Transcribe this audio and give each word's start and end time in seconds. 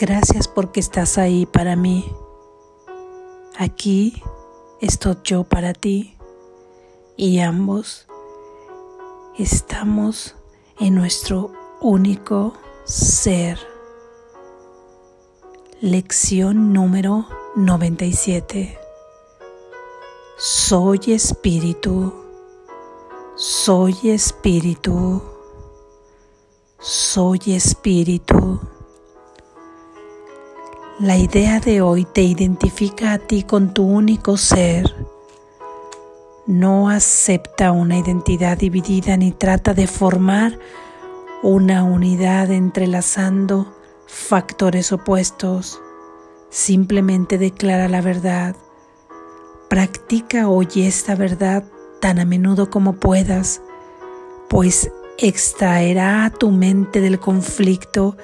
Gracias 0.00 0.46
porque 0.46 0.78
estás 0.78 1.18
ahí 1.18 1.44
para 1.44 1.74
mí. 1.74 2.14
Aquí 3.58 4.22
estoy 4.80 5.16
yo 5.24 5.42
para 5.42 5.72
ti 5.72 6.16
y 7.16 7.40
ambos 7.40 8.06
estamos 9.36 10.36
en 10.78 10.94
nuestro 10.94 11.50
único 11.80 12.52
ser. 12.84 13.58
Lección 15.80 16.72
número 16.72 17.26
97. 17.56 18.78
Soy 20.36 21.00
espíritu, 21.08 22.14
soy 23.34 23.96
espíritu, 24.04 25.20
soy 26.78 27.40
espíritu. 27.46 28.77
La 31.00 31.16
idea 31.16 31.60
de 31.60 31.80
hoy 31.80 32.04
te 32.04 32.22
identifica 32.22 33.12
a 33.12 33.18
ti 33.18 33.44
con 33.44 33.72
tu 33.72 33.84
único 33.84 34.36
ser. 34.36 34.96
No 36.44 36.90
acepta 36.90 37.70
una 37.70 37.98
identidad 37.98 38.58
dividida 38.58 39.16
ni 39.16 39.30
trata 39.30 39.74
de 39.74 39.86
formar 39.86 40.58
una 41.44 41.84
unidad 41.84 42.50
entrelazando 42.50 43.72
factores 44.08 44.90
opuestos. 44.90 45.80
Simplemente 46.50 47.38
declara 47.38 47.86
la 47.86 48.00
verdad. 48.00 48.56
Practica 49.70 50.48
hoy 50.48 50.66
esta 50.74 51.14
verdad 51.14 51.62
tan 52.00 52.18
a 52.18 52.24
menudo 52.24 52.70
como 52.70 52.94
puedas, 52.94 53.62
pues 54.48 54.90
extraerá 55.16 56.24
a 56.24 56.30
tu 56.30 56.50
mente 56.50 57.00
del 57.00 57.20
conflicto 57.20 58.16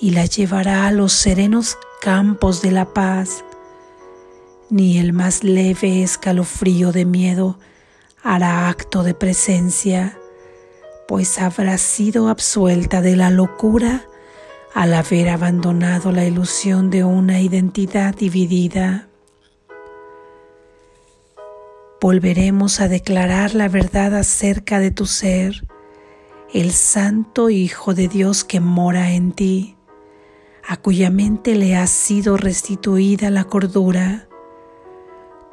y 0.00 0.10
la 0.10 0.26
llevará 0.26 0.86
a 0.86 0.92
los 0.92 1.12
serenos 1.12 1.78
campos 2.00 2.62
de 2.62 2.70
la 2.70 2.92
paz. 2.92 3.44
Ni 4.70 4.98
el 4.98 5.12
más 5.12 5.44
leve 5.44 6.02
escalofrío 6.02 6.92
de 6.92 7.04
miedo 7.04 7.58
hará 8.22 8.68
acto 8.68 9.02
de 9.02 9.14
presencia, 9.14 10.18
pues 11.06 11.38
habrá 11.38 11.78
sido 11.78 12.28
absuelta 12.28 13.00
de 13.00 13.16
la 13.16 13.30
locura 13.30 14.06
al 14.74 14.94
haber 14.94 15.28
abandonado 15.28 16.10
la 16.10 16.24
ilusión 16.24 16.90
de 16.90 17.04
una 17.04 17.40
identidad 17.40 18.14
dividida. 18.14 19.08
Volveremos 22.00 22.80
a 22.80 22.88
declarar 22.88 23.54
la 23.54 23.68
verdad 23.68 24.14
acerca 24.16 24.80
de 24.80 24.90
tu 24.90 25.06
ser, 25.06 25.66
el 26.52 26.72
Santo 26.72 27.50
Hijo 27.50 27.94
de 27.94 28.08
Dios 28.08 28.44
que 28.44 28.60
mora 28.60 29.12
en 29.12 29.32
ti 29.32 29.74
a 30.66 30.76
cuya 30.78 31.10
mente 31.10 31.54
le 31.54 31.76
ha 31.76 31.86
sido 31.86 32.36
restituida 32.36 33.30
la 33.30 33.44
cordura. 33.44 34.28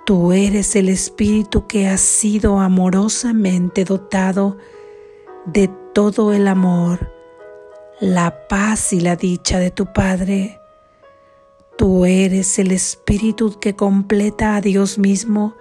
Tú 0.05 0.31
eres 0.31 0.75
el 0.75 0.89
Espíritu 0.89 1.67
que 1.67 1.87
ha 1.87 1.97
sido 1.97 2.59
amorosamente 2.59 3.83
dotado 3.83 4.57
de 5.45 5.69
todo 5.93 6.33
el 6.33 6.47
amor, 6.47 7.11
la 7.99 8.47
paz 8.47 8.93
y 8.93 9.01
la 9.01 9.15
dicha 9.15 9.59
de 9.59 9.71
tu 9.71 9.91
Padre. 9.91 10.59
Tú 11.77 12.05
eres 12.05 12.57
el 12.57 12.71
Espíritu 12.71 13.59
que 13.59 13.75
completa 13.75 14.55
a 14.55 14.61
Dios 14.61 14.97
mismo 14.97 15.55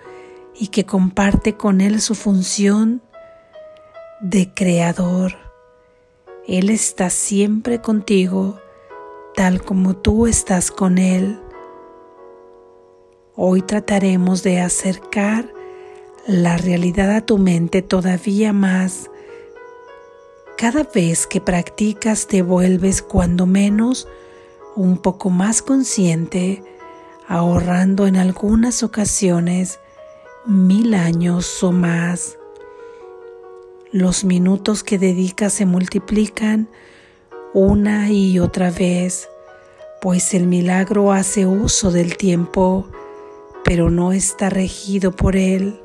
y 0.55 0.69
que 0.69 0.85
comparte 0.85 1.57
con 1.57 1.81
Él 1.81 2.01
su 2.01 2.15
función 2.15 3.03
de 4.21 4.53
Creador. 4.55 5.35
Él 6.47 6.71
está 6.71 7.11
siempre 7.11 7.81
contigo 7.81 8.61
tal 9.35 9.63
como 9.63 9.97
tú 9.97 10.27
estás 10.27 10.71
con 10.71 10.99
Él. 10.99 11.41
Hoy 13.35 13.63
trataremos 13.63 14.43
de 14.43 14.61
acercar 14.61 15.53
la 16.27 16.57
realidad 16.57 17.11
a 17.11 17.21
tu 17.23 17.39
mente 17.39 17.83
todavía 17.83 18.53
más. 18.53 19.11
Cada 20.59 20.83
vez 20.83 21.27
que 21.27 21.41
practicas 21.41 22.27
te 22.27 22.43
vuelves 22.43 23.03
cuando 23.03 23.47
menos 23.47 24.07
un 24.77 24.99
poco 24.99 25.31
más 25.31 25.63
consciente, 25.63 26.63
ahorrando 27.27 28.07
en 28.07 28.17
algunas 28.17 28.83
ocasiones 28.83 29.81
mil 30.47 30.95
años 30.95 31.63
o 31.63 31.73
más. 31.73 32.39
Los 33.93 34.25
minutos 34.25 34.85
que 34.85 34.99
dedicas 34.99 35.53
se 35.53 35.67
multiplican 35.67 36.69
una 37.53 38.11
y 38.11 38.39
otra 38.39 38.71
vez, 38.71 39.29
pues 40.01 40.35
el 40.35 40.47
milagro 40.47 41.13
hace 41.13 41.47
uso 41.47 41.91
del 41.91 42.17
tiempo, 42.17 42.87
pero 43.65 43.91
no 43.91 44.13
está 44.13 44.51
regido 44.51 45.11
por 45.11 45.37
él. 45.37 45.81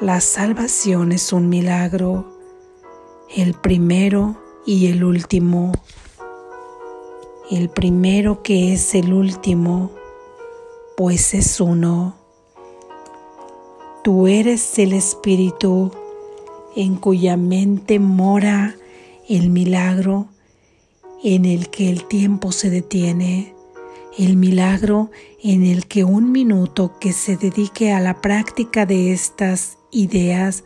La 0.00 0.20
salvación 0.20 1.12
es 1.12 1.32
un 1.32 1.48
milagro, 1.48 2.26
el 3.34 3.54
primero 3.54 4.36
y 4.66 4.88
el 4.88 5.04
último. 5.04 5.72
El 7.50 7.70
primero 7.70 8.42
que 8.42 8.74
es 8.74 8.94
el 8.94 9.14
último, 9.14 9.90
pues 10.96 11.32
es 11.32 11.60
uno. 11.60 12.16
Tú 14.04 14.26
eres 14.26 14.78
el 14.78 14.92
Espíritu 14.92 15.92
en 16.74 16.96
cuya 16.96 17.38
mente 17.38 17.98
mora 17.98 18.76
el 19.28 19.50
milagro 19.50 20.28
en 21.24 21.44
el 21.44 21.70
que 21.70 21.90
el 21.90 22.04
tiempo 22.04 22.52
se 22.52 22.70
detiene, 22.70 23.54
el 24.16 24.36
milagro 24.36 25.10
en 25.42 25.64
el 25.64 25.86
que 25.86 26.04
un 26.04 26.32
minuto 26.32 26.98
que 27.00 27.12
se 27.12 27.36
dedique 27.36 27.92
a 27.92 28.00
la 28.00 28.20
práctica 28.20 28.86
de 28.86 29.12
estas 29.12 29.78
ideas 29.90 30.64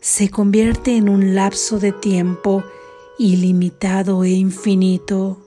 se 0.00 0.28
convierte 0.28 0.96
en 0.96 1.08
un 1.08 1.34
lapso 1.34 1.78
de 1.78 1.92
tiempo 1.92 2.62
ilimitado 3.18 4.24
e 4.24 4.30
infinito. 4.30 5.38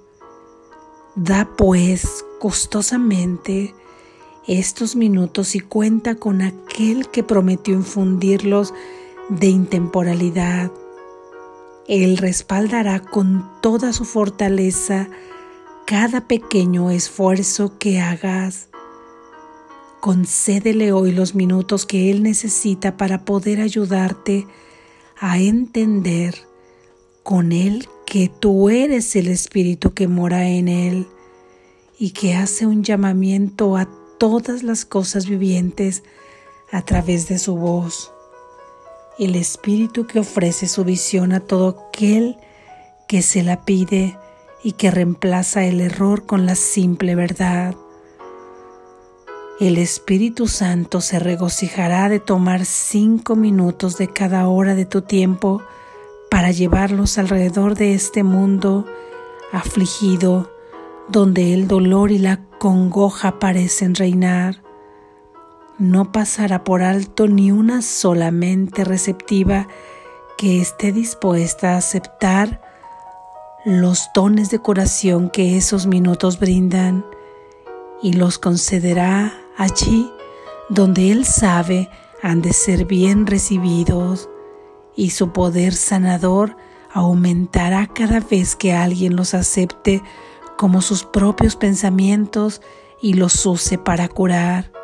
Da 1.15 1.49
pues 1.57 2.25
costosamente 2.39 3.73
estos 4.47 4.95
minutos 4.95 5.55
y 5.55 5.59
cuenta 5.59 6.15
con 6.15 6.41
aquel 6.41 7.09
que 7.09 7.23
prometió 7.23 7.75
infundirlos 7.75 8.73
de 9.29 9.47
intemporalidad 9.47 10.71
él 11.89 12.17
respaldará 12.17 12.99
con 12.99 13.49
toda 13.61 13.93
su 13.93 14.05
fortaleza 14.05 15.09
cada 15.87 16.27
pequeño 16.27 16.91
esfuerzo 16.91 17.79
que 17.79 17.99
hagas. 17.99 18.69
Concédele 19.99 20.91
hoy 20.91 21.11
los 21.11 21.33
minutos 21.33 21.87
que 21.87 22.11
Él 22.11 22.21
necesita 22.21 22.95
para 22.95 23.25
poder 23.25 23.59
ayudarte 23.59 24.45
a 25.19 25.39
entender 25.39 26.35
con 27.23 27.51
Él 27.51 27.89
que 28.05 28.29
tú 28.29 28.69
eres 28.69 29.15
el 29.15 29.27
Espíritu 29.27 29.95
que 29.95 30.07
mora 30.07 30.47
en 30.47 30.67
Él 30.67 31.07
y 31.97 32.11
que 32.11 32.35
hace 32.35 32.67
un 32.67 32.83
llamamiento 32.83 33.77
a 33.77 33.89
todas 34.19 34.61
las 34.61 34.85
cosas 34.85 35.25
vivientes 35.25 36.03
a 36.71 36.85
través 36.85 37.27
de 37.27 37.39
su 37.39 37.55
voz 37.55 38.11
el 39.19 39.35
Espíritu 39.35 40.07
que 40.07 40.19
ofrece 40.19 40.67
su 40.69 40.85
visión 40.85 41.33
a 41.33 41.41
todo 41.41 41.87
aquel 41.89 42.37
que 43.07 43.21
se 43.21 43.43
la 43.43 43.65
pide 43.65 44.17
y 44.63 44.71
que 44.71 44.91
reemplaza 44.91 45.65
el 45.65 45.81
error 45.81 46.25
con 46.25 46.45
la 46.45 46.55
simple 46.55 47.15
verdad. 47.15 47.75
El 49.59 49.77
Espíritu 49.77 50.47
Santo 50.47 51.01
se 51.01 51.19
regocijará 51.19 52.07
de 52.07 52.21
tomar 52.21 52.63
cinco 52.63 53.35
minutos 53.35 53.97
de 53.97 54.07
cada 54.07 54.47
hora 54.47 54.73
de 54.73 54.85
tu 54.85 55.01
tiempo 55.01 55.61
para 56.31 56.51
llevarlos 56.51 57.17
alrededor 57.17 57.75
de 57.75 57.95
este 57.95 58.23
mundo 58.23 58.85
afligido, 59.51 60.49
donde 61.09 61.53
el 61.53 61.67
dolor 61.67 62.11
y 62.11 62.19
la 62.19 62.45
congoja 62.57 63.37
parecen 63.37 63.95
reinar 63.95 64.68
no 65.79 66.11
pasará 66.11 66.63
por 66.65 66.83
alto 66.83 67.27
ni 67.27 67.51
una 67.51 67.81
sola 67.81 68.31
mente 68.31 68.83
receptiva 68.83 69.67
que 70.37 70.61
esté 70.61 70.91
dispuesta 70.91 71.73
a 71.73 71.77
aceptar 71.77 72.61
los 73.65 74.09
dones 74.13 74.49
de 74.49 74.59
curación 74.59 75.29
que 75.29 75.57
esos 75.57 75.87
minutos 75.87 76.39
brindan 76.39 77.05
y 78.01 78.13
los 78.13 78.39
concederá 78.39 79.33
allí 79.57 80.11
donde 80.69 81.11
Él 81.11 81.25
sabe 81.25 81.89
han 82.21 82.41
de 82.41 82.53
ser 82.53 82.85
bien 82.85 83.25
recibidos 83.25 84.29
y 84.95 85.11
su 85.11 85.31
poder 85.31 85.73
sanador 85.73 86.57
aumentará 86.91 87.87
cada 87.87 88.19
vez 88.19 88.55
que 88.55 88.73
alguien 88.73 89.15
los 89.15 89.33
acepte 89.33 90.03
como 90.57 90.81
sus 90.81 91.05
propios 91.05 91.55
pensamientos 91.55 92.61
y 93.01 93.13
los 93.13 93.45
use 93.45 93.77
para 93.77 94.09
curar. 94.09 94.78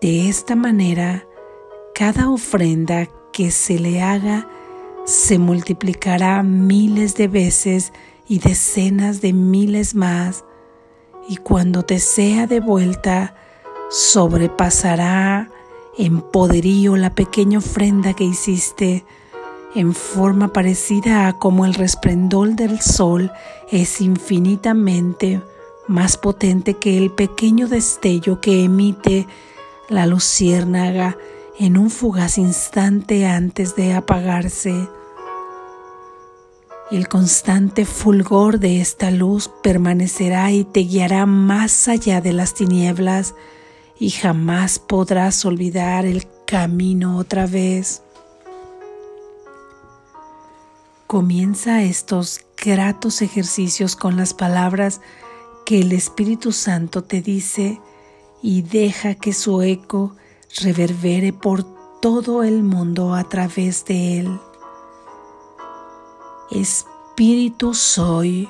De 0.00 0.28
esta 0.28 0.56
manera, 0.56 1.26
cada 1.94 2.28
ofrenda 2.28 3.08
que 3.32 3.50
se 3.50 3.78
le 3.78 4.02
haga 4.02 4.46
se 5.06 5.38
multiplicará 5.38 6.42
miles 6.42 7.14
de 7.14 7.28
veces 7.28 7.94
y 8.28 8.38
decenas 8.38 9.22
de 9.22 9.32
miles 9.32 9.94
más, 9.94 10.44
y 11.28 11.36
cuando 11.36 11.82
te 11.82 11.98
sea 11.98 12.46
de 12.46 12.60
vuelta, 12.60 13.36
sobrepasará 13.88 15.48
en 15.96 16.20
poderío 16.20 16.96
la 16.96 17.14
pequeña 17.14 17.58
ofrenda 17.58 18.12
que 18.12 18.24
hiciste 18.24 19.04
en 19.74 19.94
forma 19.94 20.52
parecida 20.52 21.26
a 21.26 21.38
como 21.38 21.64
el 21.64 21.72
resplendor 21.72 22.54
del 22.54 22.82
sol 22.82 23.32
es 23.70 24.02
infinitamente 24.02 25.40
más 25.88 26.18
potente 26.18 26.74
que 26.74 26.98
el 26.98 27.10
pequeño 27.10 27.68
destello 27.68 28.40
que 28.40 28.64
emite 28.64 29.26
la 29.88 30.06
luciérnaga 30.06 31.16
en 31.58 31.78
un 31.78 31.90
fugaz 31.90 32.38
instante 32.38 33.26
antes 33.26 33.76
de 33.76 33.94
apagarse. 33.94 34.88
El 36.90 37.08
constante 37.08 37.84
fulgor 37.84 38.58
de 38.60 38.80
esta 38.80 39.10
luz 39.10 39.50
permanecerá 39.62 40.52
y 40.52 40.64
te 40.64 40.80
guiará 40.80 41.26
más 41.26 41.88
allá 41.88 42.20
de 42.20 42.32
las 42.32 42.54
tinieblas 42.54 43.34
y 43.98 44.10
jamás 44.10 44.78
podrás 44.78 45.44
olvidar 45.44 46.04
el 46.04 46.26
camino 46.46 47.16
otra 47.16 47.46
vez. 47.46 48.02
Comienza 51.06 51.82
estos 51.82 52.40
gratos 52.62 53.22
ejercicios 53.22 53.96
con 53.96 54.16
las 54.16 54.34
palabras 54.34 55.00
que 55.64 55.80
el 55.80 55.92
Espíritu 55.92 56.52
Santo 56.52 57.02
te 57.02 57.22
dice 57.22 57.80
y 58.42 58.62
deja 58.62 59.14
que 59.14 59.32
su 59.32 59.62
eco 59.62 60.14
reverbere 60.60 61.32
por 61.32 61.64
todo 62.00 62.42
el 62.42 62.62
mundo 62.62 63.14
a 63.14 63.24
través 63.28 63.84
de 63.84 64.20
él. 64.20 64.40
Espíritu 66.50 67.74
soy, 67.74 68.48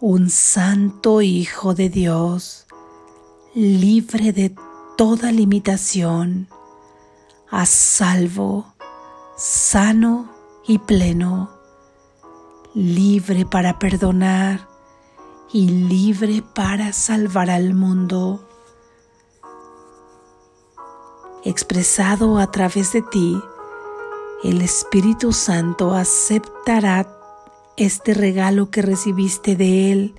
un 0.00 0.30
santo 0.30 1.22
Hijo 1.22 1.74
de 1.74 1.88
Dios 1.88 2.66
libre 3.54 4.32
de 4.32 4.54
toda 4.96 5.30
limitación, 5.30 6.48
a 7.50 7.66
salvo, 7.66 8.74
sano 9.36 10.30
y 10.66 10.78
pleno, 10.78 11.50
libre 12.74 13.44
para 13.44 13.78
perdonar 13.78 14.68
y 15.52 15.68
libre 15.68 16.42
para 16.54 16.94
salvar 16.94 17.50
al 17.50 17.74
mundo. 17.74 18.48
Expresado 21.44 22.38
a 22.38 22.50
través 22.50 22.92
de 22.92 23.02
ti, 23.02 23.42
el 24.44 24.62
Espíritu 24.62 25.32
Santo 25.32 25.94
aceptará 25.94 27.08
este 27.76 28.14
regalo 28.14 28.70
que 28.70 28.82
recibiste 28.82 29.56
de 29.56 29.92
Él 29.92 30.14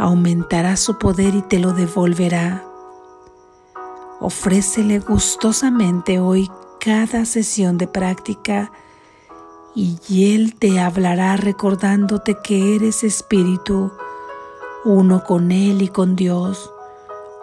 aumentará 0.00 0.78
su 0.78 0.96
poder 0.96 1.34
y 1.34 1.42
te 1.42 1.58
lo 1.58 1.74
devolverá. 1.74 2.64
Ofrécele 4.18 4.98
gustosamente 4.98 6.18
hoy 6.18 6.50
cada 6.80 7.26
sesión 7.26 7.76
de 7.76 7.86
práctica 7.86 8.72
y 9.74 10.34
Él 10.34 10.54
te 10.58 10.80
hablará 10.80 11.36
recordándote 11.36 12.38
que 12.42 12.76
eres 12.76 13.04
espíritu, 13.04 13.92
uno 14.86 15.22
con 15.22 15.52
Él 15.52 15.82
y 15.82 15.88
con 15.88 16.16
Dios, 16.16 16.72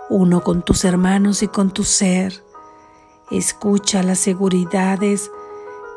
uno 0.10 0.42
con 0.42 0.64
tus 0.64 0.84
hermanos 0.84 1.44
y 1.44 1.48
con 1.48 1.70
tu 1.70 1.84
ser. 1.84 2.47
Escucha 3.30 4.04
las 4.04 4.20
seguridades 4.20 5.32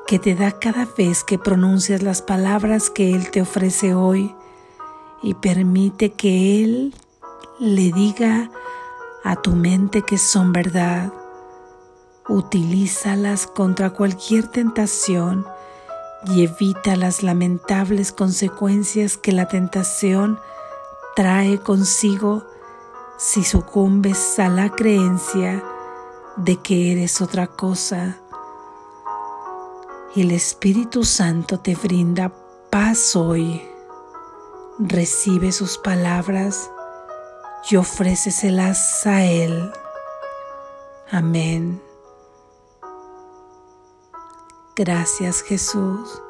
que 0.08 0.18
te 0.18 0.34
da 0.34 0.58
cada 0.58 0.84
vez 0.84 1.22
que 1.22 1.38
pronuncias 1.38 2.02
las 2.02 2.22
palabras 2.22 2.90
que 2.90 3.14
Él 3.14 3.30
te 3.30 3.40
ofrece 3.40 3.94
hoy 3.94 4.34
y 5.22 5.34
permite 5.34 6.10
que 6.10 6.64
Él 6.64 6.92
le 7.60 7.92
diga 7.92 8.50
a 9.22 9.36
tu 9.36 9.52
mente 9.52 10.02
que 10.02 10.18
son 10.18 10.52
verdad. 10.52 11.12
Utilízalas 12.28 13.46
contra 13.46 13.90
cualquier 13.90 14.48
tentación 14.48 15.46
y 16.26 16.42
evita 16.42 16.96
las 16.96 17.22
lamentables 17.22 18.10
consecuencias 18.10 19.16
que 19.16 19.30
la 19.30 19.46
tentación 19.46 20.40
trae 21.14 21.60
consigo 21.60 22.44
si 23.18 23.44
sucumbes 23.44 24.40
a 24.40 24.48
la 24.48 24.70
creencia 24.70 25.62
de 26.36 26.56
que 26.56 26.92
eres 26.92 27.20
otra 27.20 27.46
cosa. 27.46 28.18
El 30.16 30.30
Espíritu 30.30 31.04
Santo 31.04 31.60
te 31.60 31.74
brinda 31.74 32.32
paz 32.70 33.14
hoy 33.16 33.62
recibe 34.80 35.52
sus 35.52 35.76
palabras 35.76 36.70
y 37.70 37.76
ofréceselas 37.76 39.06
a 39.06 39.24
Él. 39.24 39.70
Amén. 41.10 41.82
Gracias 44.74 45.42
Jesús. 45.42 46.22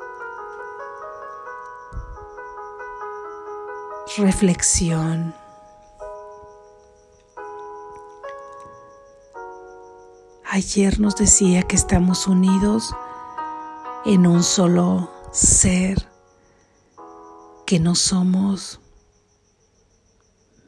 Reflexión. 4.16 5.39
Ayer 10.52 10.98
nos 10.98 11.14
decía 11.14 11.62
que 11.62 11.76
estamos 11.76 12.26
unidos 12.26 12.92
en 14.04 14.26
un 14.26 14.42
solo 14.42 15.08
ser 15.30 16.08
que 17.66 17.78
no 17.78 17.94
somos 17.94 18.80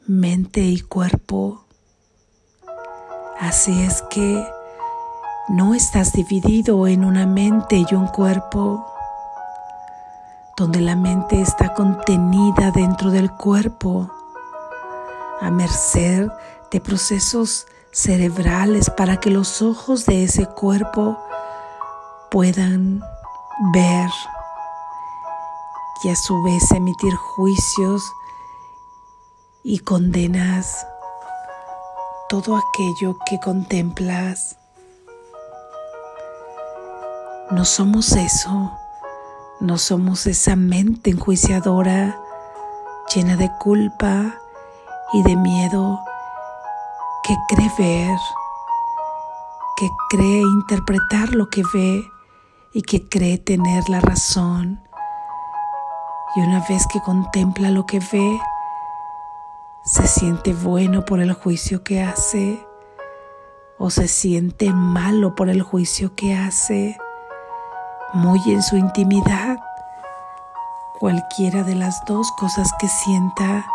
mente 0.07 0.61
y 0.61 0.79
cuerpo. 0.79 1.65
Así 3.37 3.83
es 3.83 4.01
que 4.03 4.47
no 5.49 5.75
estás 5.75 6.13
dividido 6.13 6.87
en 6.87 7.03
una 7.03 7.27
mente 7.27 7.75
y 7.75 7.93
un 7.93 8.07
cuerpo, 8.07 8.85
donde 10.55 10.79
la 10.79 10.95
mente 10.95 11.41
está 11.41 11.73
contenida 11.73 12.71
dentro 12.71 13.11
del 13.11 13.29
cuerpo, 13.31 14.09
a 15.41 15.51
merced 15.51 16.29
de 16.71 16.79
procesos 16.79 17.67
cerebrales 17.93 18.89
para 18.89 19.17
que 19.17 19.29
los 19.29 19.61
ojos 19.61 20.05
de 20.05 20.23
ese 20.23 20.47
cuerpo 20.47 21.17
puedan 22.31 23.01
ver 23.71 24.09
y 26.03 26.09
a 26.09 26.15
su 26.15 26.41
vez 26.43 26.71
emitir 26.71 27.13
juicios 27.15 28.03
y 29.63 29.79
condenas 29.79 30.85
todo 32.27 32.57
aquello 32.57 33.15
que 33.25 33.39
contemplas. 33.39 34.57
No 37.51 37.63
somos 37.63 38.13
eso, 38.13 38.71
no 39.59 39.77
somos 39.77 40.25
esa 40.25 40.55
mente 40.55 41.11
enjuiciadora 41.11 42.19
llena 43.13 43.37
de 43.37 43.51
culpa 43.59 44.41
y 45.13 45.21
de 45.21 45.35
miedo 45.35 45.99
que 47.23 47.35
cree 47.47 47.71
ver, 47.77 48.17
que 49.77 49.89
cree 50.09 50.41
interpretar 50.41 51.29
lo 51.29 51.49
que 51.49 51.63
ve 51.73 52.03
y 52.73 52.81
que 52.81 53.07
cree 53.07 53.37
tener 53.37 53.89
la 53.89 54.01
razón 54.01 54.83
y 56.35 56.41
una 56.41 56.61
vez 56.67 56.87
que 56.87 56.99
contempla 56.99 57.69
lo 57.69 57.85
que 57.85 57.99
ve, 57.99 58.41
se 59.83 60.07
siente 60.07 60.53
bueno 60.53 61.05
por 61.05 61.19
el 61.19 61.31
juicio 61.33 61.83
que 61.83 62.01
hace 62.01 62.65
o 63.77 63.89
se 63.89 64.07
siente 64.07 64.71
malo 64.71 65.35
por 65.35 65.49
el 65.49 65.61
juicio 65.61 66.15
que 66.15 66.35
hace, 66.35 66.97
muy 68.13 68.39
en 68.47 68.63
su 68.63 68.77
intimidad. 68.77 69.59
Cualquiera 70.99 71.63
de 71.63 71.75
las 71.75 72.03
dos 72.05 72.31
cosas 72.31 72.71
que 72.79 72.87
sienta 72.87 73.67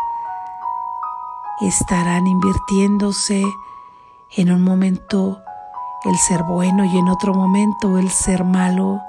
estarán 1.67 2.27
invirtiéndose 2.27 3.43
en 4.37 4.51
un 4.51 4.63
momento 4.63 5.41
el 6.05 6.17
ser 6.17 6.43
bueno 6.43 6.85
y 6.85 6.97
en 6.97 7.09
otro 7.09 7.33
momento 7.33 7.97
el 7.97 8.09
ser 8.09 8.43
malo, 8.43 9.01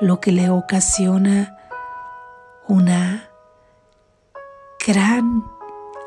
lo 0.00 0.20
que 0.20 0.30
le 0.30 0.50
ocasiona 0.50 1.56
una 2.68 3.28
gran 4.86 5.44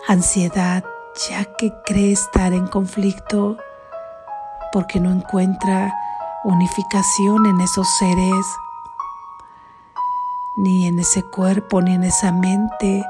ansiedad 0.07 0.83
ya 1.27 1.43
que 1.55 1.73
cree 1.85 2.13
estar 2.13 2.53
en 2.53 2.67
conflicto 2.67 3.57
porque 4.71 4.99
no 4.99 5.11
encuentra 5.11 5.93
unificación 6.43 7.45
en 7.45 7.59
esos 7.59 7.87
seres, 7.97 8.45
ni 10.55 10.87
en 10.87 10.99
ese 10.99 11.23
cuerpo, 11.23 11.81
ni 11.81 11.95
en 11.95 12.03
esa 12.03 12.31
mente 12.31 13.03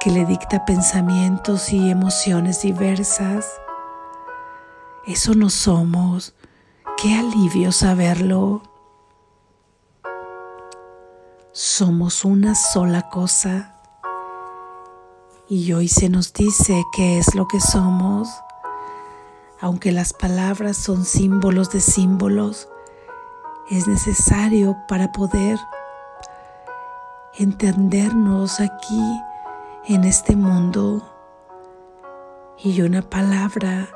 que 0.00 0.10
le 0.10 0.24
dicta 0.24 0.64
pensamientos 0.64 1.72
y 1.72 1.90
emociones 1.90 2.62
diversas. 2.62 3.60
Eso 5.06 5.34
no 5.34 5.50
somos. 5.50 6.34
Qué 6.96 7.14
alivio 7.14 7.72
saberlo. 7.72 8.62
somos 11.58 12.24
una 12.24 12.54
sola 12.54 13.08
cosa. 13.08 13.74
Y 15.48 15.72
hoy 15.72 15.88
se 15.88 16.08
nos 16.08 16.32
dice 16.32 16.84
qué 16.94 17.18
es 17.18 17.34
lo 17.34 17.48
que 17.48 17.58
somos. 17.60 18.28
Aunque 19.60 19.90
las 19.90 20.12
palabras 20.12 20.76
son 20.76 21.04
símbolos 21.04 21.70
de 21.72 21.80
símbolos, 21.80 22.68
es 23.70 23.88
necesario 23.88 24.76
para 24.86 25.10
poder 25.10 25.58
entendernos 27.34 28.60
aquí 28.60 29.02
en 29.88 30.04
este 30.04 30.36
mundo. 30.36 31.02
Y 32.58 32.82
una 32.82 33.02
palabra 33.02 33.88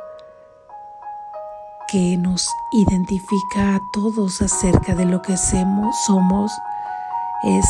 que 1.88 2.16
nos 2.16 2.48
identifica 2.72 3.76
a 3.76 3.80
todos 3.92 4.40
acerca 4.40 4.94
de 4.94 5.04
lo 5.04 5.20
que 5.20 5.36
somos 5.36 6.52
es 7.44 7.66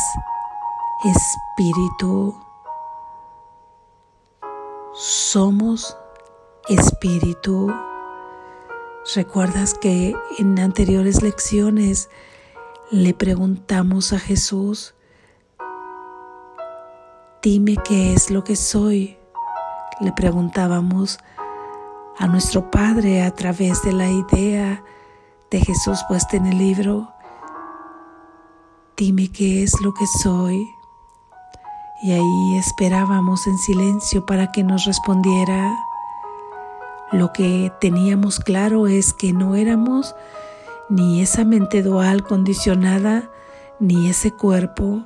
espíritu. 1.03 2.39
Somos 4.93 5.97
espíritu. 6.69 7.73
¿Recuerdas 9.15 9.73
que 9.73 10.15
en 10.37 10.59
anteriores 10.59 11.21
lecciones 11.21 12.09
le 12.89 13.13
preguntamos 13.13 14.13
a 14.13 14.19
Jesús, 14.19 14.95
dime 17.43 17.75
qué 17.83 18.13
es 18.13 18.31
lo 18.31 18.43
que 18.43 18.55
soy? 18.55 19.17
Le 19.99 20.11
preguntábamos 20.13 21.19
a 22.17 22.27
nuestro 22.27 22.71
Padre 22.71 23.21
a 23.21 23.31
través 23.31 23.83
de 23.83 23.93
la 23.93 24.09
idea 24.09 24.83
de 25.51 25.59
Jesús 25.59 26.03
puesta 26.07 26.37
en 26.37 26.47
el 26.47 26.57
libro 26.57 27.13
dime 28.97 29.31
qué 29.31 29.63
es 29.63 29.81
lo 29.81 29.93
que 29.93 30.05
soy. 30.21 30.69
Y 32.03 32.11
ahí 32.11 32.57
esperábamos 32.57 33.47
en 33.47 33.57
silencio 33.57 34.25
para 34.25 34.51
que 34.51 34.63
nos 34.63 34.85
respondiera. 34.85 35.75
Lo 37.11 37.31
que 37.31 37.71
teníamos 37.79 38.39
claro 38.39 38.87
es 38.87 39.13
que 39.13 39.33
no 39.33 39.55
éramos 39.55 40.15
ni 40.89 41.21
esa 41.21 41.45
mente 41.45 41.81
dual 41.81 42.23
condicionada, 42.23 43.29
ni 43.79 44.09
ese 44.09 44.31
cuerpo. 44.31 45.03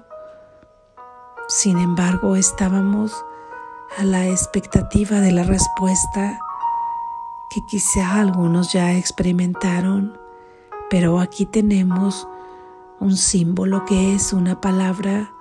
Sin 1.47 1.77
embargo, 1.77 2.35
estábamos 2.35 3.25
a 3.97 4.03
la 4.03 4.27
expectativa 4.27 5.21
de 5.21 5.31
la 5.31 5.43
respuesta 5.43 6.39
que 7.49 7.65
quizá 7.65 8.19
algunos 8.19 8.73
ya 8.73 8.93
experimentaron, 8.93 10.19
pero 10.89 11.21
aquí 11.21 11.45
tenemos 11.45 12.27
un 12.99 13.15
símbolo 13.15 13.85
que 13.85 14.13
es 14.13 14.33
una 14.33 14.59
palabra 14.59 15.31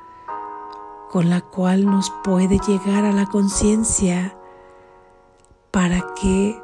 con 1.10 1.28
la 1.28 1.40
cual 1.40 1.86
nos 1.86 2.12
puede 2.22 2.60
llegar 2.60 3.04
a 3.04 3.12
la 3.12 3.26
conciencia 3.26 4.36
para 5.72 6.06
que 6.20 6.62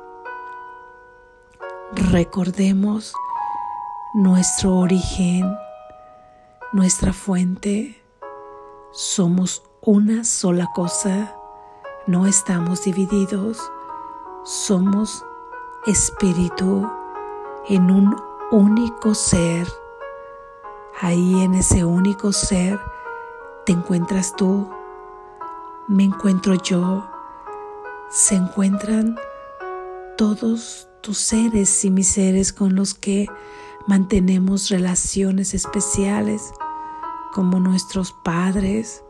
recordemos 1.94 3.12
nuestro 4.14 4.76
origen, 4.76 5.52
nuestra 6.72 7.12
fuente. 7.12 8.01
Somos 8.94 9.62
una 9.80 10.22
sola 10.22 10.70
cosa, 10.74 11.34
no 12.06 12.26
estamos 12.26 12.84
divididos, 12.84 13.58
somos 14.44 15.24
espíritu 15.86 16.86
en 17.70 17.90
un 17.90 18.14
único 18.50 19.14
ser. 19.14 19.66
Ahí 21.00 21.42
en 21.42 21.54
ese 21.54 21.86
único 21.86 22.32
ser 22.32 22.78
te 23.64 23.72
encuentras 23.72 24.36
tú, 24.36 24.68
me 25.88 26.04
encuentro 26.04 26.52
yo, 26.52 27.08
se 28.10 28.34
encuentran 28.34 29.16
todos 30.18 30.86
tus 31.00 31.16
seres 31.16 31.82
y 31.86 31.90
mis 31.90 32.08
seres 32.08 32.52
con 32.52 32.74
los 32.74 32.92
que 32.92 33.26
mantenemos 33.86 34.68
relaciones 34.68 35.54
especiales, 35.54 36.52
como 37.32 37.58
nuestros 37.58 38.12
padres 38.12 39.04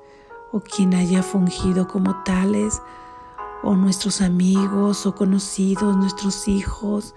o 0.52 0.60
quien 0.60 0.94
haya 0.94 1.22
fungido 1.22 1.88
como 1.88 2.22
tales, 2.24 2.80
o 3.62 3.76
nuestros 3.76 4.20
amigos 4.20 5.06
o 5.06 5.14
conocidos, 5.14 5.96
nuestros 5.96 6.48
hijos, 6.48 7.14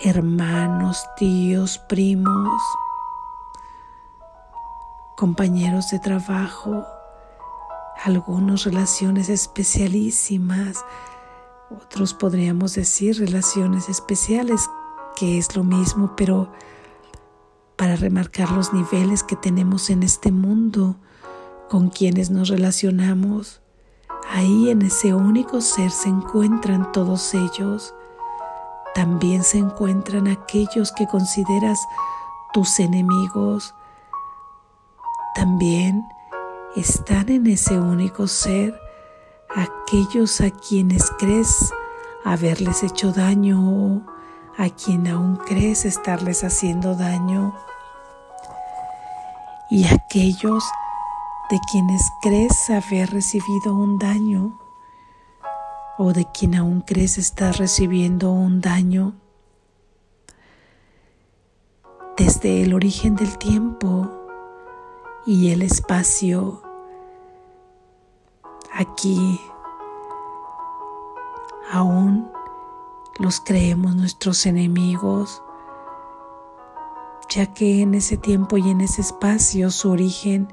hermanos, 0.00 1.04
tíos, 1.16 1.78
primos 1.78 2.62
compañeros 5.18 5.90
de 5.90 5.98
trabajo, 5.98 6.86
algunos 8.04 8.64
relaciones 8.64 9.28
especialísimas, 9.28 10.84
otros 11.76 12.14
podríamos 12.14 12.76
decir 12.76 13.18
relaciones 13.18 13.88
especiales, 13.88 14.70
que 15.16 15.36
es 15.36 15.56
lo 15.56 15.64
mismo, 15.64 16.14
pero 16.16 16.52
para 17.78 17.94
remarcar 17.94 18.50
los 18.50 18.74
niveles 18.74 19.22
que 19.22 19.36
tenemos 19.36 19.88
en 19.88 20.02
este 20.02 20.32
mundo 20.32 20.96
con 21.70 21.90
quienes 21.90 22.28
nos 22.28 22.48
relacionamos, 22.48 23.62
ahí 24.28 24.68
en 24.68 24.82
ese 24.82 25.14
único 25.14 25.60
ser 25.60 25.92
se 25.92 26.08
encuentran 26.08 26.90
todos 26.90 27.32
ellos. 27.34 27.94
También 28.96 29.44
se 29.44 29.58
encuentran 29.58 30.26
aquellos 30.26 30.90
que 30.90 31.06
consideras 31.06 31.78
tus 32.52 32.80
enemigos, 32.80 33.74
también 35.36 36.04
están 36.74 37.28
en 37.28 37.46
ese 37.46 37.78
único 37.78 38.26
ser 38.26 38.76
aquellos 39.54 40.40
a 40.40 40.50
quienes 40.50 41.12
crees 41.16 41.72
haberles 42.24 42.82
hecho 42.82 43.12
daño 43.12 44.04
a 44.58 44.68
quien 44.68 45.06
aún 45.06 45.36
crees 45.36 45.86
estarles 45.86 46.44
haciendo 46.44 46.94
daño 46.94 47.54
y 49.70 49.86
aquellos 49.86 50.62
de 51.48 51.58
quienes 51.70 52.02
crees 52.20 52.68
haber 52.68 53.10
recibido 53.10 53.72
un 53.72 53.98
daño 53.98 54.58
o 55.96 56.12
de 56.12 56.26
quien 56.26 56.54
aún 56.54 56.82
crees 56.82 57.16
estar 57.16 57.56
recibiendo 57.56 58.30
un 58.30 58.60
daño. 58.60 59.14
Desde 62.16 62.62
el 62.62 62.74
origen 62.74 63.16
del 63.16 63.38
tiempo, 63.38 64.18
y 65.28 65.52
el 65.52 65.60
espacio 65.60 66.62
aquí 68.72 69.38
aún 71.70 72.30
los 73.18 73.40
creemos 73.40 73.96
nuestros 73.96 74.46
enemigos, 74.46 75.42
ya 77.28 77.52
que 77.52 77.82
en 77.82 77.94
ese 77.94 78.16
tiempo 78.16 78.56
y 78.56 78.70
en 78.70 78.80
ese 78.80 79.02
espacio 79.02 79.70
su 79.70 79.90
origen, 79.90 80.52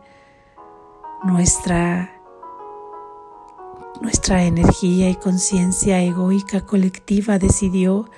nuestra, 1.24 2.22
nuestra 4.02 4.44
energía 4.44 5.10
y 5.10 5.16
conciencia 5.16 6.02
egoica 6.02 6.66
colectiva 6.66 7.38
decidió 7.38 8.10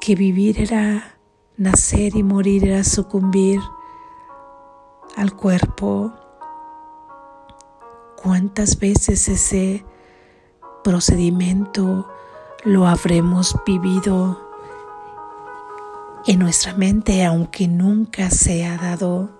que 0.00 0.16
vivir 0.16 0.60
era 0.60 1.18
nacer 1.56 2.16
y 2.16 2.22
morir 2.22 2.66
era 2.66 2.82
sucumbir 2.84 3.60
al 5.16 5.34
cuerpo. 5.36 6.12
¿Cuántas 8.22 8.78
veces 8.78 9.28
ese 9.28 9.84
procedimiento 10.82 12.08
lo 12.64 12.86
habremos 12.86 13.56
vivido 13.64 14.38
en 16.26 16.38
nuestra 16.38 16.74
mente 16.74 17.24
aunque 17.24 17.66
nunca 17.66 18.30
se 18.30 18.66
ha 18.66 18.76
dado? 18.76 19.30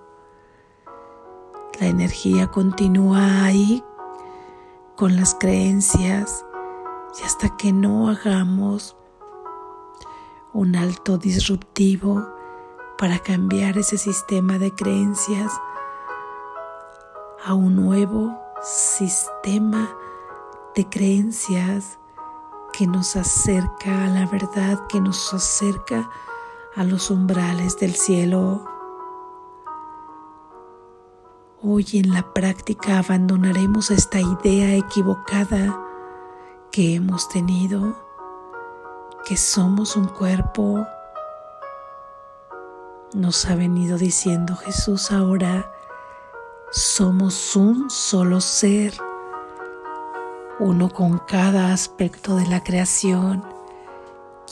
La 1.78 1.86
energía 1.86 2.46
continúa 2.46 3.44
ahí 3.44 3.84
con 4.96 5.16
las 5.16 5.34
creencias 5.34 6.44
y 7.20 7.24
hasta 7.24 7.56
que 7.56 7.72
no 7.72 8.08
hagamos 8.08 8.96
un 10.52 10.76
alto 10.76 11.18
disruptivo 11.18 12.26
para 12.96 13.18
cambiar 13.18 13.76
ese 13.78 13.98
sistema 13.98 14.58
de 14.58 14.74
creencias 14.74 15.52
a 17.44 17.54
un 17.54 17.76
nuevo 17.76 18.38
sistema 18.62 19.90
de 20.74 20.88
creencias 20.88 21.99
que 22.80 22.86
nos 22.86 23.14
acerca 23.14 24.06
a 24.06 24.08
la 24.08 24.24
verdad, 24.24 24.86
que 24.86 25.02
nos 25.02 25.34
acerca 25.34 26.08
a 26.74 26.82
los 26.82 27.10
umbrales 27.10 27.78
del 27.78 27.94
cielo. 27.94 28.64
Hoy 31.60 31.86
en 31.92 32.14
la 32.14 32.32
práctica 32.32 33.00
abandonaremos 33.00 33.90
esta 33.90 34.18
idea 34.18 34.76
equivocada 34.76 35.78
que 36.72 36.94
hemos 36.94 37.28
tenido, 37.28 38.02
que 39.26 39.36
somos 39.36 39.94
un 39.94 40.06
cuerpo 40.06 40.86
nos 43.12 43.44
ha 43.44 43.56
venido 43.56 43.98
diciendo 43.98 44.56
Jesús 44.56 45.12
ahora 45.12 45.70
somos 46.70 47.56
un 47.56 47.90
solo 47.90 48.40
ser, 48.40 48.94
uno 50.60 50.90
con 50.90 51.18
cada 51.18 51.72
aspecto 51.72 52.36
de 52.36 52.46
la 52.46 52.62
creación 52.62 53.42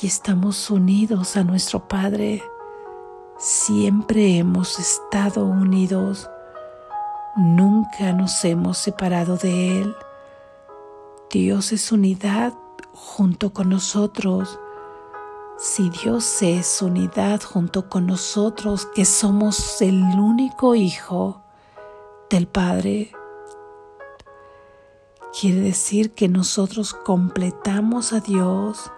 y 0.00 0.06
estamos 0.06 0.70
unidos 0.70 1.36
a 1.36 1.44
nuestro 1.44 1.86
Padre. 1.86 2.42
Siempre 3.36 4.38
hemos 4.38 4.78
estado 4.78 5.44
unidos, 5.44 6.30
nunca 7.36 8.14
nos 8.14 8.42
hemos 8.46 8.78
separado 8.78 9.36
de 9.36 9.82
Él. 9.82 9.94
Dios 11.30 11.72
es 11.72 11.92
unidad 11.92 12.54
junto 12.94 13.52
con 13.52 13.68
nosotros. 13.68 14.58
Si 15.58 15.90
Dios 15.90 16.40
es 16.40 16.80
unidad 16.80 17.42
junto 17.42 17.90
con 17.90 18.06
nosotros, 18.06 18.88
que 18.94 19.04
somos 19.04 19.82
el 19.82 20.02
único 20.18 20.74
Hijo 20.74 21.42
del 22.30 22.46
Padre, 22.46 23.12
quiere 25.32 25.60
decir 25.60 26.12
que 26.12 26.28
nosotros 26.28 26.94
completamos 26.94 28.12
a 28.12 28.20
Dios 28.20 28.90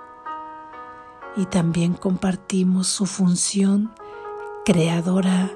y 1.37 1.47
también 1.47 1.95
compartimos 1.95 2.87
su 2.89 3.07
función 3.07 3.93
creadora 4.65 5.51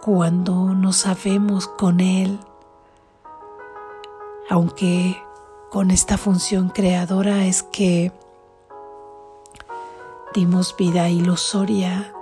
cuando 0.00 0.74
nos 0.74 0.96
sabemos 0.96 1.68
con 1.68 2.00
Él. 2.00 2.38
Aunque 4.50 5.16
con 5.70 5.90
esta 5.90 6.16
función 6.16 6.70
creadora 6.70 7.46
es 7.46 7.62
que 7.62 8.12
dimos 10.34 10.74
vida 10.76 11.08
ilusoria 11.10 12.14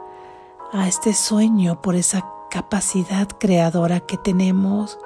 a 0.73 0.89
este 0.89 1.15
sueño 1.15 1.81
por 1.81 1.95
esa 1.95 2.29
capacidad 2.51 3.29
creadora 3.39 4.01
que 4.01 4.17
tenemos, 4.17 4.99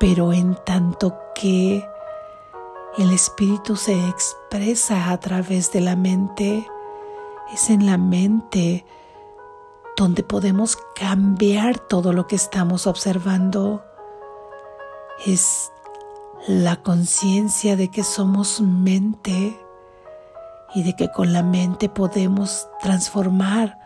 pero 0.00 0.32
en 0.32 0.56
tanto 0.64 1.16
que 1.34 1.86
el 2.96 3.12
espíritu 3.12 3.76
se 3.76 4.08
expresa 4.08 5.10
a 5.10 5.20
través 5.20 5.70
de 5.70 5.82
la 5.82 5.94
mente, 5.94 6.66
es 7.52 7.70
en 7.70 7.86
la 7.86 7.98
mente 7.98 8.84
donde 9.96 10.22
podemos 10.22 10.78
cambiar 10.96 11.78
todo 11.78 12.14
lo 12.14 12.26
que 12.26 12.34
estamos 12.34 12.86
observando. 12.86 13.84
Es 15.26 15.70
la 16.48 16.82
conciencia 16.82 17.76
de 17.76 17.90
que 17.90 18.02
somos 18.02 18.62
mente 18.62 19.60
y 20.74 20.82
de 20.82 20.96
que 20.96 21.12
con 21.12 21.34
la 21.34 21.42
mente 21.42 21.90
podemos 21.90 22.68
transformar 22.80 23.78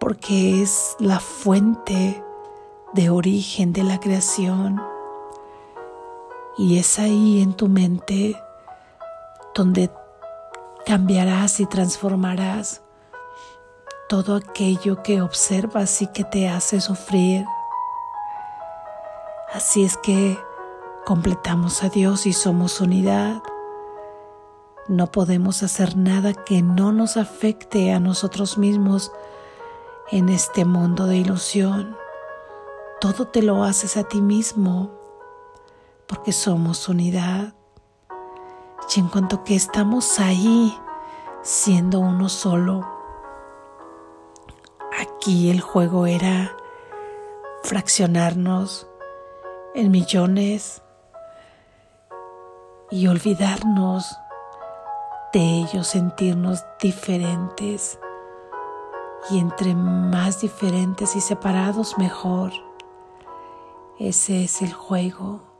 porque 0.00 0.60
es 0.62 0.96
la 0.98 1.20
fuente 1.20 2.22
de 2.92 3.10
origen 3.10 3.72
de 3.72 3.84
la 3.84 4.00
creación. 4.00 4.93
Y 6.56 6.78
es 6.78 6.98
ahí 6.98 7.42
en 7.42 7.54
tu 7.54 7.68
mente 7.68 8.40
donde 9.54 9.90
cambiarás 10.86 11.58
y 11.60 11.66
transformarás 11.66 12.82
todo 14.08 14.36
aquello 14.36 15.02
que 15.02 15.22
observas 15.22 16.02
y 16.02 16.06
que 16.08 16.24
te 16.24 16.48
hace 16.48 16.80
sufrir. 16.80 17.44
Así 19.52 19.84
es 19.84 19.96
que 19.96 20.38
completamos 21.04 21.82
a 21.82 21.88
Dios 21.88 22.26
y 22.26 22.32
somos 22.32 22.80
unidad. 22.80 23.42
No 24.86 25.10
podemos 25.10 25.62
hacer 25.62 25.96
nada 25.96 26.34
que 26.34 26.62
no 26.62 26.92
nos 26.92 27.16
afecte 27.16 27.92
a 27.92 28.00
nosotros 28.00 28.58
mismos 28.58 29.10
en 30.10 30.28
este 30.28 30.64
mundo 30.64 31.06
de 31.06 31.16
ilusión. 31.16 31.96
Todo 33.00 33.26
te 33.26 33.42
lo 33.42 33.64
haces 33.64 33.96
a 33.96 34.04
ti 34.04 34.20
mismo 34.20 35.03
porque 36.14 36.30
somos 36.30 36.88
unidad. 36.88 37.54
Y 38.94 39.00
en 39.00 39.08
cuanto 39.08 39.42
que 39.42 39.56
estamos 39.56 40.20
ahí 40.20 40.72
siendo 41.42 41.98
uno 41.98 42.28
solo, 42.28 42.86
aquí 44.96 45.50
el 45.50 45.60
juego 45.60 46.06
era 46.06 46.56
fraccionarnos 47.64 48.86
en 49.74 49.90
millones 49.90 50.82
y 52.92 53.08
olvidarnos 53.08 54.16
de 55.32 55.40
ellos, 55.40 55.88
sentirnos 55.88 56.64
diferentes. 56.80 57.98
Y 59.30 59.40
entre 59.40 59.74
más 59.74 60.40
diferentes 60.40 61.16
y 61.16 61.20
separados, 61.20 61.98
mejor. 61.98 62.52
Ese 63.98 64.44
es 64.44 64.62
el 64.62 64.72
juego. 64.72 65.53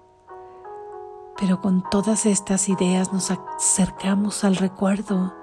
Pero 1.38 1.60
con 1.60 1.82
todas 1.90 2.26
estas 2.26 2.68
ideas 2.68 3.12
nos 3.12 3.30
acercamos 3.30 4.44
al 4.44 4.56
recuerdo 4.56 5.34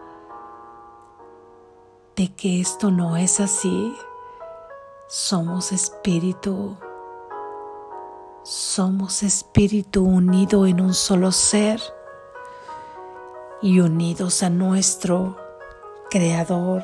de 2.16 2.34
que 2.34 2.62
esto 2.62 2.92
no 2.92 3.18
es 3.18 3.40
así. 3.40 3.96
Somos 5.08 5.72
espíritu 5.72 6.78
somos 8.44 9.22
espíritu 9.22 10.04
unido 10.04 10.66
en 10.66 10.82
un 10.82 10.96
solo 10.96 11.32
ser 11.32 11.80
y 13.62 13.80
unidos 13.80 14.42
a 14.42 14.50
nuestro 14.50 15.38
Creador. 16.10 16.84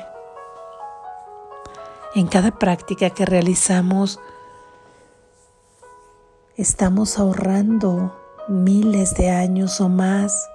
En 2.14 2.28
cada 2.28 2.52
práctica 2.52 3.10
que 3.10 3.26
realizamos, 3.26 4.20
estamos 6.56 7.18
ahorrando 7.18 8.16
miles 8.48 9.14
de 9.14 9.30
años 9.30 9.80
o 9.80 9.88
más 9.90 10.48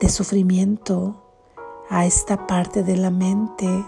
de 0.00 0.08
sufrimiento 0.08 1.14
a 1.90 2.06
esta 2.06 2.46
parte 2.46 2.82
de 2.82 2.96
la 2.96 3.10
mente. 3.10 3.84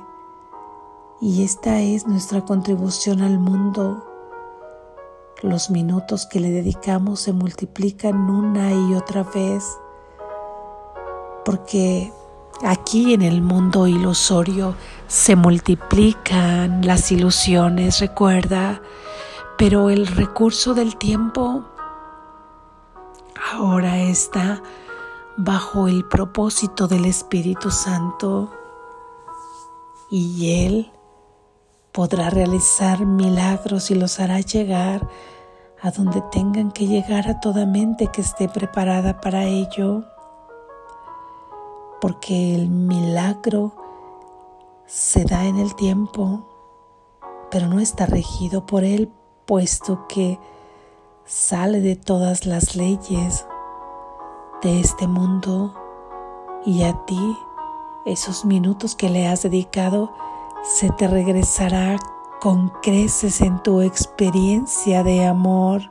Y 1.21 1.43
esta 1.43 1.81
es 1.81 2.07
nuestra 2.07 2.45
contribución 2.45 3.23
al 3.23 3.39
mundo. 3.39 4.05
Los 5.43 5.71
minutos 5.71 6.27
que 6.27 6.41
le 6.41 6.51
dedicamos 6.51 7.21
se 7.21 7.33
multiplican 7.33 8.29
una 8.29 8.73
y 8.73 8.95
otra 8.95 9.23
vez, 9.23 9.65
porque 11.45 12.13
aquí 12.63 13.15
en 13.15 13.23
el 13.23 13.41
mundo 13.41 13.87
ilusorio 13.87 14.75
se 15.07 15.35
multiplican 15.35 16.87
las 16.87 17.11
ilusiones, 17.11 18.01
recuerda, 18.01 18.83
pero 19.57 19.91
el 19.91 20.07
recurso 20.07 20.75
del 20.75 20.97
tiempo 20.97 21.65
ahora 23.53 23.99
está 23.99 24.63
bajo 25.37 25.89
el 25.89 26.07
propósito 26.07 26.89
del 26.89 27.05
Espíritu 27.05 27.71
Santo 27.71 28.51
y 30.11 30.65
Él 30.67 30.91
podrá 31.93 32.31
realizar 32.31 33.07
milagros 33.07 33.91
y 33.91 33.95
los 33.95 34.21
hará 34.21 34.41
llegar 34.41 35.09
a 35.81 35.91
donde 35.91 36.23
tengan 36.33 36.73
que 36.73 36.87
llegar 36.87 37.29
a 37.29 37.41
toda 37.41 37.67
mente 37.67 38.09
que 38.09 38.21
esté 38.21 38.49
preparada 38.49 39.21
para 39.21 39.45
ello, 39.45 40.05
porque 42.01 42.55
el 42.55 42.69
milagro 42.69 43.75
se 44.87 45.25
da 45.25 45.45
en 45.45 45.59
el 45.59 45.75
tiempo, 45.77 46.49
pero 47.51 47.69
no 47.69 47.79
está 47.79 48.07
regido 48.07 48.67
por 48.67 48.83
él, 48.83 49.13
puesto 49.47 50.07
que 50.09 50.39
sale 51.29 51.83
de 51.83 51.95
todas 51.95 52.47
las 52.47 52.75
leyes 52.75 53.47
de 54.63 54.81
este 54.81 55.07
mundo 55.07 55.75
y 56.65 56.85
a 56.85 57.05
ti 57.05 57.37
esos 58.07 58.47
minutos 58.47 58.97
que 58.97 59.11
le 59.11 59.29
has 59.29 59.43
dedicado 59.43 60.11
se 60.63 60.91
te 60.91 61.07
regresará 61.07 61.99
con 62.41 62.71
creces 62.83 63.43
en 63.43 63.63
tu 63.63 63.83
experiencia 63.83 65.05
de 65.05 65.27
amor. 65.27 65.83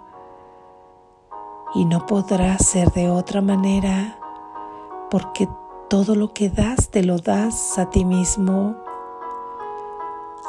Y 1.76 1.86
no 1.86 2.08
podrá 2.08 2.58
ser 2.58 2.92
de 2.94 3.12
otra 3.12 3.42
manera 3.42 4.18
porque 5.12 5.48
todo 5.88 6.16
lo 6.16 6.34
que 6.34 6.50
das 6.50 6.90
te 6.90 7.04
lo 7.04 7.20
das 7.20 7.78
a 7.78 7.92
ti 7.92 8.06
mismo 8.06 8.76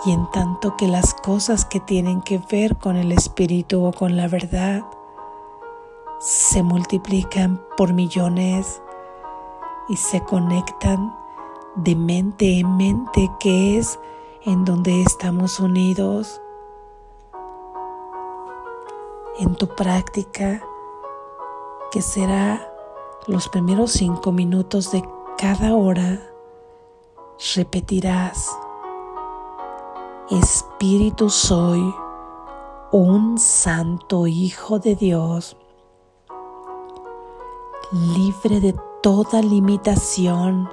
y 0.04 0.12
en 0.12 0.30
tanto 0.30 0.76
que 0.76 0.86
las 0.86 1.14
cosas 1.14 1.64
que 1.64 1.80
tienen 1.80 2.22
que 2.22 2.40
ver 2.50 2.76
con 2.76 2.96
el 2.96 3.12
espíritu 3.12 3.84
o 3.84 3.92
con 3.92 4.16
la 4.16 4.28
verdad 4.28 4.84
se 6.20 6.62
multiplican 6.62 7.60
por 7.76 7.92
millones 7.92 8.82
y 9.88 9.96
se 9.96 10.22
conectan 10.22 11.14
de 11.76 11.94
mente 11.94 12.58
en 12.58 12.76
mente, 12.76 13.30
que 13.38 13.78
es 13.78 13.98
en 14.44 14.64
donde 14.64 15.02
estamos 15.02 15.60
unidos. 15.60 16.40
En 19.38 19.54
tu 19.54 19.68
práctica, 19.68 20.62
que 21.92 22.02
será 22.02 22.72
los 23.26 23.48
primeros 23.48 23.92
cinco 23.92 24.32
minutos 24.32 24.90
de 24.90 25.04
cada 25.38 25.74
hora, 25.76 26.20
repetirás, 27.54 28.50
Espíritu 30.30 31.30
soy 31.30 31.94
un 32.92 33.38
santo 33.38 34.26
Hijo 34.26 34.78
de 34.78 34.94
Dios, 34.94 35.56
libre 38.14 38.60
de 38.60 38.74
toda 39.02 39.40
limitación, 39.40 40.68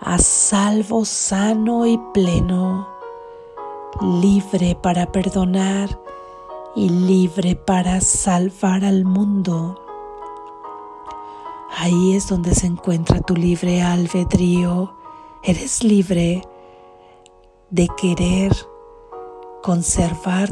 a 0.00 0.18
salvo, 0.18 1.06
sano 1.06 1.86
y 1.86 1.96
pleno, 2.12 2.86
libre 4.02 4.74
para 4.74 5.10
perdonar 5.12 5.98
y 6.76 6.90
libre 6.90 7.56
para 7.56 8.02
salvar 8.02 8.84
al 8.84 9.06
mundo. 9.06 9.82
Ahí 11.74 12.14
es 12.14 12.28
donde 12.28 12.54
se 12.54 12.66
encuentra 12.66 13.22
tu 13.22 13.34
libre 13.34 13.80
albedrío. 13.80 14.92
Eres 15.42 15.82
libre 15.82 16.42
de 17.70 17.88
querer 17.96 18.52
conservar 19.62 20.48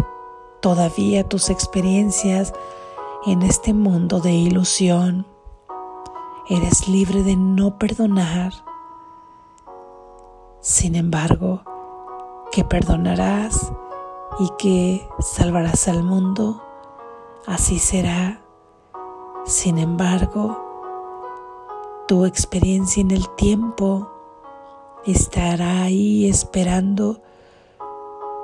todavía 0.60 1.28
tus 1.28 1.48
experiencias 1.48 2.52
en 3.24 3.42
este 3.42 3.72
mundo 3.72 4.20
de 4.20 4.32
ilusión. 4.32 5.26
Eres 6.48 6.88
libre 6.88 7.22
de 7.22 7.36
no 7.36 7.78
perdonar. 7.78 8.52
Sin 10.60 10.94
embargo, 10.94 11.62
que 12.52 12.64
perdonarás 12.64 13.72
y 14.38 14.50
que 14.58 15.08
salvarás 15.20 15.88
al 15.88 16.02
mundo, 16.02 16.62
así 17.46 17.78
será. 17.78 18.42
Sin 19.44 19.78
embargo, 19.78 20.62
tu 22.06 22.24
experiencia 22.26 23.00
en 23.00 23.10
el 23.10 23.28
tiempo 23.36 24.15
estará 25.06 25.84
ahí 25.84 26.28
esperando 26.28 27.22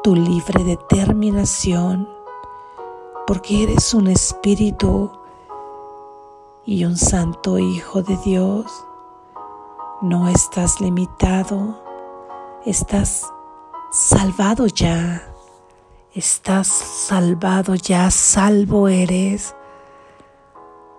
tu 0.03 0.15
libre 0.15 0.63
determinación, 0.63 2.09
porque 3.27 3.65
eres 3.65 3.95
un 3.95 4.07
espíritu 4.07 5.11
y 6.65 6.85
un 6.85 6.97
santo 6.97 7.59
hijo 7.59 8.03
de 8.03 8.17
Dios. 8.19 8.67
No 10.03 10.29
estás 10.29 10.81
limitado, 10.81 11.83
estás 12.65 13.33
salvado 13.91 14.67
ya, 14.67 15.23
estás 16.15 16.69
salvado 16.69 17.75
ya, 17.75 18.11
salvo 18.11 18.89
eres, 18.89 19.55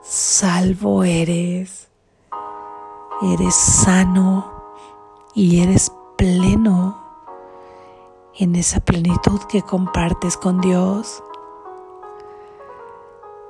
salvo 0.02 1.04
eres, 1.04 1.89
eres 3.21 3.56
sano 3.56 4.52
y 5.34 5.62
eres 5.62 5.91
pleno 6.17 7.02
en 8.36 8.56
esa 8.56 8.80
plenitud 8.80 9.41
que 9.50 9.62
compartes 9.62 10.38
con 10.38 10.62
Dios, 10.62 11.24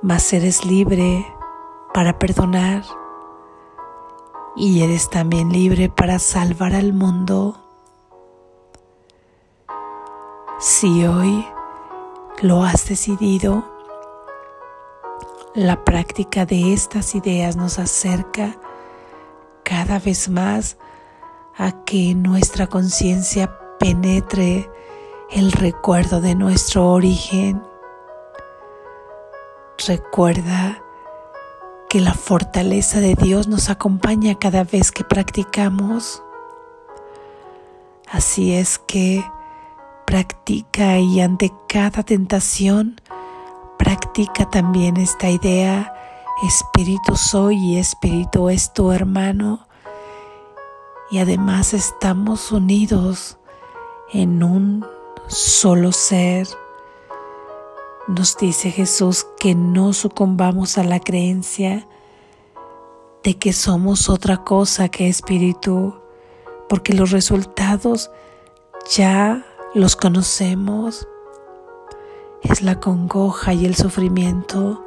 mas 0.02 0.32
eres 0.32 0.64
libre 0.64 1.26
para 1.92 2.18
perdonar 2.18 2.84
y 4.56 4.82
eres 4.82 5.10
también 5.10 5.50
libre 5.50 5.88
para 5.88 6.18
salvar 6.18 6.74
al 6.74 6.92
mundo. 6.92 7.56
Si 10.58 11.04
hoy 11.04 11.46
lo 12.40 12.62
has 12.64 12.88
decidido, 12.88 13.64
la 15.54 15.84
práctica 15.84 16.46
de 16.46 16.72
estas 16.72 17.14
ideas 17.14 17.56
nos 17.56 17.78
acerca 17.78 18.56
cada 19.62 19.98
vez 19.98 20.28
más 20.28 20.76
a 21.56 21.72
que 21.84 22.14
nuestra 22.14 22.66
conciencia 22.66 23.58
penetre 23.78 24.70
el 25.30 25.52
recuerdo 25.52 26.20
de 26.20 26.34
nuestro 26.34 26.90
origen. 26.90 27.62
Recuerda 29.86 30.82
que 31.88 32.00
la 32.00 32.14
fortaleza 32.14 33.00
de 33.00 33.14
Dios 33.14 33.46
nos 33.48 33.70
acompaña 33.70 34.36
cada 34.36 34.64
vez 34.64 34.90
que 34.90 35.04
practicamos. 35.04 36.22
Así 38.10 38.54
es 38.54 38.78
que 38.78 39.24
practica 40.04 40.98
y 40.98 41.20
ante 41.20 41.52
cada 41.68 42.02
tentación, 42.02 43.00
practica 43.78 44.48
también 44.50 44.96
esta 44.96 45.30
idea, 45.30 45.94
Espíritu 46.44 47.16
soy 47.16 47.56
y 47.56 47.78
Espíritu 47.78 48.48
es 48.48 48.72
tu 48.72 48.90
hermano. 48.92 49.66
Y 51.10 51.18
además 51.18 51.74
estamos 51.74 52.50
unidos 52.52 53.36
en 54.12 54.42
un 54.42 54.86
solo 55.28 55.92
ser. 55.92 56.48
Nos 58.08 58.36
dice 58.36 58.70
Jesús 58.70 59.26
que 59.38 59.54
no 59.54 59.92
sucumbamos 59.92 60.78
a 60.78 60.84
la 60.84 61.00
creencia 61.00 61.86
de 63.22 63.38
que 63.38 63.52
somos 63.52 64.08
otra 64.10 64.44
cosa 64.44 64.88
que 64.90 65.08
espíritu, 65.08 65.94
porque 66.68 66.92
los 66.92 67.10
resultados 67.10 68.10
ya 68.94 69.44
los 69.74 69.96
conocemos. 69.96 71.08
Es 72.42 72.60
la 72.60 72.80
congoja 72.80 73.54
y 73.54 73.64
el 73.64 73.74
sufrimiento 73.74 74.84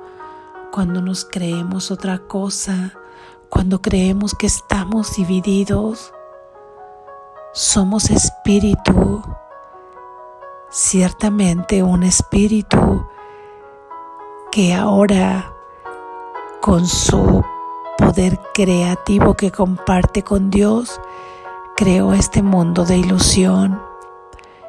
cuando 0.72 1.02
nos 1.02 1.26
creemos 1.26 1.90
otra 1.90 2.20
cosa, 2.20 2.94
cuando 3.50 3.82
creemos 3.82 4.36
que 4.36 4.48
estamos 4.48 5.16
divididos. 5.16 6.14
Somos 7.54 8.10
espíritu 8.10 9.22
ciertamente 10.70 11.82
un 11.82 12.04
espíritu 12.04 13.08
que 14.52 14.74
ahora 14.74 15.54
con 16.62 16.86
su 16.86 17.44
poder 17.98 18.40
creativo 18.54 19.36
que 19.36 19.52
comparte 19.52 20.24
con 20.24 20.50
Dios, 20.50 21.00
creó 21.76 22.14
este 22.14 22.42
mundo 22.42 22.86
de 22.86 22.98
ilusión 22.98 23.82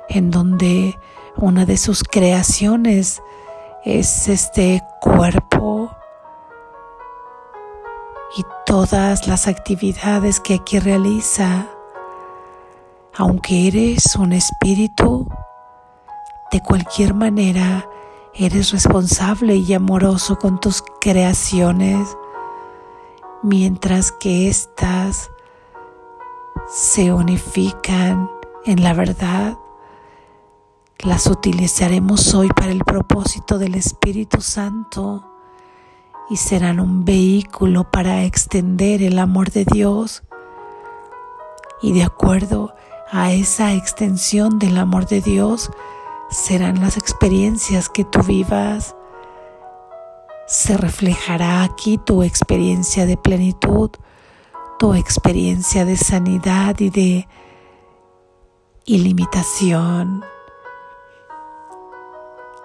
en 0.08 0.30
donde 0.30 0.98
una 1.36 1.66
de 1.66 1.76
sus 1.76 2.04
creaciones 2.04 3.22
es 3.84 4.28
este 4.28 4.82
cuerpo 5.00 5.90
y 8.36 8.44
todas 8.66 9.26
las 9.26 9.48
actividades 9.48 10.40
que 10.40 10.54
aquí 10.54 10.78
realiza. 10.78 11.66
Aunque 13.16 13.68
eres 13.68 14.16
un 14.16 14.32
espíritu, 14.32 15.28
de 16.52 16.60
cualquier 16.60 17.14
manera, 17.14 17.88
eres 18.34 18.72
responsable 18.72 19.56
y 19.56 19.72
amoroso 19.74 20.36
con 20.38 20.60
tus 20.60 20.82
creaciones, 21.00 22.16
mientras 23.42 24.12
que 24.12 24.48
éstas 24.48 25.30
se 26.68 27.12
unifican 27.12 28.30
en 28.64 28.82
la 28.82 28.92
verdad. 28.92 29.58
Las 31.00 31.26
utilizaremos 31.26 32.34
hoy 32.34 32.48
para 32.48 32.70
el 32.70 32.84
propósito 32.84 33.58
del 33.58 33.74
Espíritu 33.74 34.40
Santo 34.40 35.27
y 36.30 36.36
serán 36.36 36.80
un 36.80 37.04
vehículo 37.04 37.90
para 37.90 38.24
extender 38.24 39.02
el 39.02 39.18
amor 39.18 39.50
de 39.50 39.64
Dios. 39.64 40.22
Y 41.80 41.92
de 41.92 42.04
acuerdo 42.04 42.74
a 43.10 43.32
esa 43.32 43.72
extensión 43.72 44.58
del 44.58 44.76
amor 44.76 45.06
de 45.06 45.20
Dios, 45.20 45.70
serán 46.30 46.80
las 46.80 46.96
experiencias 46.96 47.88
que 47.88 48.04
tú 48.04 48.22
vivas. 48.22 48.94
Se 50.46 50.76
reflejará 50.76 51.62
aquí 51.62 51.98
tu 51.98 52.22
experiencia 52.22 53.06
de 53.06 53.16
plenitud, 53.16 53.90
tu 54.78 54.94
experiencia 54.94 55.84
de 55.84 55.96
sanidad 55.96 56.78
y 56.78 56.90
de 56.90 57.28
ilimitación, 58.84 60.24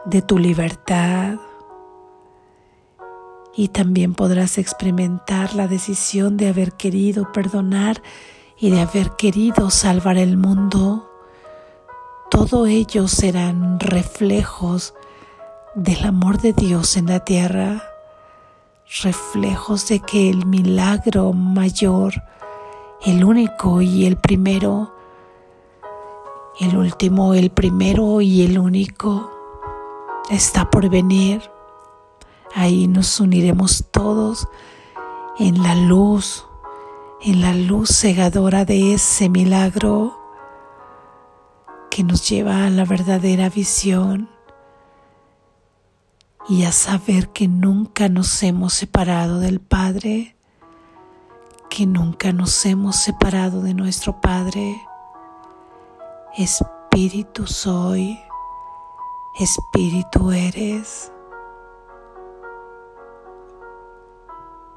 de 0.05 0.21
tu 0.21 0.37
libertad. 0.37 1.37
Y 3.55 3.69
también 3.69 4.13
podrás 4.13 4.57
experimentar 4.57 5.55
la 5.55 5.67
decisión 5.67 6.37
de 6.37 6.49
haber 6.49 6.73
querido 6.73 7.31
perdonar 7.31 8.01
y 8.59 8.71
de 8.71 8.81
haber 8.81 9.11
querido 9.11 9.69
salvar 9.69 10.17
el 10.17 10.37
mundo 10.37 11.09
todo 12.33 12.65
ello 12.65 13.07
serán 13.07 13.79
reflejos 13.79 14.95
del 15.75 16.03
amor 16.03 16.41
de 16.41 16.51
Dios 16.51 16.97
en 16.97 17.05
la 17.05 17.19
tierra, 17.19 17.83
reflejos 19.03 19.87
de 19.89 19.99
que 19.99 20.31
el 20.31 20.47
milagro 20.47 21.31
mayor, 21.33 22.15
el 23.05 23.23
único 23.23 23.83
y 23.83 24.07
el 24.07 24.17
primero, 24.17 24.95
el 26.59 26.75
último, 26.75 27.35
el 27.35 27.51
primero 27.51 28.19
y 28.19 28.41
el 28.43 28.57
único, 28.57 29.29
está 30.31 30.71
por 30.71 30.89
venir. 30.89 31.51
Ahí 32.55 32.87
nos 32.87 33.19
uniremos 33.19 33.85
todos 33.91 34.47
en 35.39 35.63
la 35.63 35.75
luz, 35.75 36.45
en 37.21 37.41
la 37.41 37.53
luz 37.53 37.89
cegadora 37.89 38.65
de 38.65 38.93
ese 38.93 39.29
milagro 39.29 40.19
que 41.89 42.03
nos 42.03 42.27
lleva 42.29 42.65
a 42.65 42.69
la 42.69 42.85
verdadera 42.85 43.49
visión, 43.49 44.29
y 46.49 46.65
a 46.65 46.71
saber 46.71 47.29
que 47.29 47.47
nunca 47.47 48.09
nos 48.09 48.43
hemos 48.43 48.73
separado 48.73 49.39
del 49.39 49.59
Padre, 49.59 50.35
que 51.69 51.85
nunca 51.85 52.33
nos 52.33 52.65
hemos 52.65 52.97
separado 52.97 53.61
de 53.61 53.73
nuestro 53.73 54.19
Padre. 54.19 54.81
Espíritu 56.37 57.47
soy, 57.47 58.19
Espíritu 59.39 60.31
eres. 60.31 61.11